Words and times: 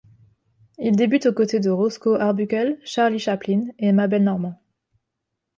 Il 0.79 0.95
débute 0.95 1.27
aux 1.27 1.31
côtés 1.31 1.59
de 1.59 1.69
Roscoe 1.69 2.15
Arbuckle, 2.19 2.79
Charlie 2.83 3.19
Chaplin 3.19 3.65
et 3.77 3.91
Mabel 3.91 4.23
Normand. 4.23 4.59